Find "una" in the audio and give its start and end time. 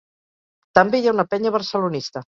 1.17-1.27